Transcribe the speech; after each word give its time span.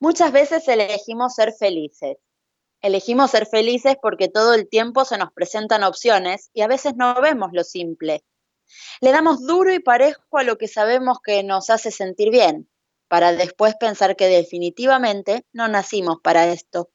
Muchas 0.00 0.30
veces 0.32 0.66
elegimos 0.68 1.34
ser 1.34 1.52
felices. 1.52 2.18
Elegimos 2.80 3.32
ser 3.32 3.46
felices 3.46 3.96
porque 4.00 4.28
todo 4.28 4.54
el 4.54 4.68
tiempo 4.68 5.04
se 5.04 5.18
nos 5.18 5.32
presentan 5.32 5.82
opciones 5.82 6.50
y 6.52 6.62
a 6.62 6.68
veces 6.68 6.94
no 6.96 7.20
vemos 7.20 7.50
lo 7.52 7.64
simple. 7.64 8.24
Le 9.00 9.10
damos 9.10 9.44
duro 9.44 9.72
y 9.72 9.80
parejo 9.80 10.38
a 10.38 10.44
lo 10.44 10.56
que 10.56 10.68
sabemos 10.68 11.18
que 11.24 11.42
nos 11.42 11.70
hace 11.70 11.90
sentir 11.90 12.30
bien, 12.30 12.68
para 13.08 13.32
después 13.32 13.74
pensar 13.74 14.14
que 14.14 14.26
definitivamente 14.26 15.44
no 15.52 15.66
nacimos 15.66 16.18
para 16.22 16.46
esto. 16.46 16.90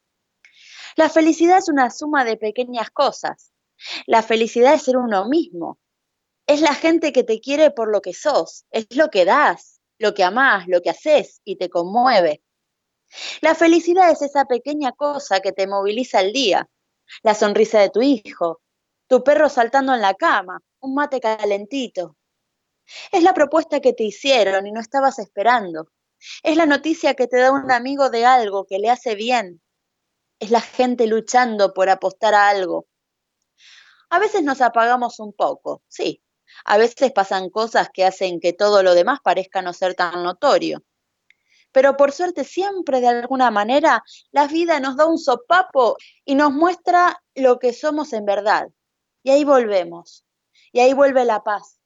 La 0.95 1.09
felicidad 1.09 1.57
es 1.57 1.69
una 1.69 1.89
suma 1.89 2.23
de 2.23 2.37
pequeñas 2.37 2.89
cosas. 2.91 3.51
La 4.05 4.21
felicidad 4.21 4.75
es 4.75 4.83
ser 4.83 4.97
uno 4.97 5.27
mismo. 5.27 5.79
Es 6.45 6.61
la 6.61 6.75
gente 6.75 7.11
que 7.11 7.23
te 7.23 7.41
quiere 7.41 7.71
por 7.71 7.91
lo 7.91 8.01
que 8.01 8.13
sos, 8.13 8.65
es 8.69 8.87
lo 8.95 9.09
que 9.09 9.25
das, 9.25 9.81
lo 9.97 10.13
que 10.13 10.23
amás, 10.23 10.65
lo 10.67 10.81
que 10.81 10.91
haces 10.91 11.41
y 11.43 11.55
te 11.55 11.69
conmueve. 11.69 12.42
La 13.41 13.55
felicidad 13.55 14.11
es 14.11 14.21
esa 14.21 14.45
pequeña 14.45 14.91
cosa 14.91 15.39
que 15.39 15.51
te 15.51 15.67
moviliza 15.67 16.21
el 16.21 16.33
día, 16.33 16.69
la 17.21 17.35
sonrisa 17.35 17.79
de 17.79 17.89
tu 17.89 18.01
hijo, 18.01 18.61
tu 19.07 19.23
perro 19.23 19.49
saltando 19.49 19.93
en 19.93 20.01
la 20.01 20.13
cama, 20.13 20.59
un 20.79 20.95
mate 20.95 21.19
calentito. 21.19 22.17
Es 23.11 23.23
la 23.23 23.33
propuesta 23.33 23.79
que 23.79 23.93
te 23.93 24.03
hicieron 24.03 24.67
y 24.67 24.71
no 24.71 24.81
estabas 24.81 25.19
esperando. 25.19 25.89
Es 26.41 26.57
la 26.57 26.65
noticia 26.65 27.13
que 27.13 27.27
te 27.27 27.37
da 27.37 27.51
un 27.51 27.71
amigo 27.71 28.09
de 28.09 28.25
algo 28.25 28.65
que 28.65 28.79
le 28.79 28.89
hace 28.89 29.15
bien. 29.15 29.61
Es 30.39 30.51
la 30.51 30.61
gente 30.61 31.07
luchando 31.07 31.73
por 31.73 31.89
apostar 31.89 32.33
a 32.33 32.49
algo. 32.49 32.87
A 34.09 34.19
veces 34.19 34.43
nos 34.43 34.61
apagamos 34.61 35.19
un 35.19 35.33
poco, 35.33 35.81
sí. 35.87 36.21
A 36.65 36.77
veces 36.77 37.11
pasan 37.11 37.49
cosas 37.49 37.89
que 37.91 38.05
hacen 38.05 38.39
que 38.39 38.53
todo 38.53 38.83
lo 38.83 38.93
demás 38.93 39.19
parezca 39.23 39.61
no 39.61 39.73
ser 39.73 39.95
tan 39.95 40.23
notorio. 40.23 40.83
Pero 41.73 41.97
por 41.97 42.13
suerte 42.13 42.45
siempre 42.45 43.01
de 43.01 43.09
alguna 43.09 43.51
manera 43.51 44.03
la 44.31 44.47
vida 44.47 44.79
nos 44.79 44.95
da 44.95 45.05
un 45.05 45.17
sopapo 45.17 45.97
y 46.23 46.35
nos 46.35 46.53
muestra 46.53 47.21
lo 47.35 47.59
que 47.59 47.73
somos 47.73 48.13
en 48.13 48.25
verdad. 48.25 48.69
Y 49.23 49.31
ahí 49.31 49.43
volvemos. 49.43 50.23
Y 50.71 50.79
ahí 50.79 50.93
vuelve 50.93 51.25
la 51.25 51.43
paz. 51.43 51.79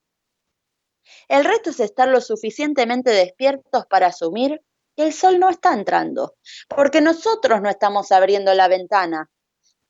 El 1.27 1.45
reto 1.45 1.71
es 1.71 1.79
estar 1.79 2.07
lo 2.07 2.21
suficientemente 2.21 3.09
despiertos 3.09 3.85
para 3.87 4.07
asumir 4.07 4.61
que 4.95 5.03
el 5.03 5.13
sol 5.13 5.39
no 5.39 5.49
está 5.49 5.73
entrando, 5.73 6.35
porque 6.67 7.01
nosotros 7.01 7.61
no 7.61 7.69
estamos 7.69 8.11
abriendo 8.11 8.53
la 8.53 8.67
ventana, 8.67 9.29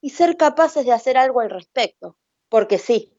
y 0.01 0.11
ser 0.11 0.37
capaces 0.37 0.85
de 0.85 0.91
hacer 0.91 1.17
algo 1.17 1.39
al 1.39 1.49
respecto, 1.49 2.17
porque 2.49 2.77
sí, 2.77 3.17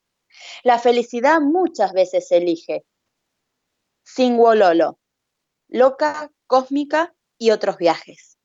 la 0.63 0.79
felicidad 0.79 1.41
muchas 1.41 1.93
veces 1.93 2.29
se 2.29 2.37
elige. 2.37 2.85
Sin 4.05 4.37
Wololo, 4.37 4.99
loca, 5.69 6.31
cósmica 6.47 7.15
y 7.39 7.51
otros 7.51 7.77
viajes. 7.79 8.38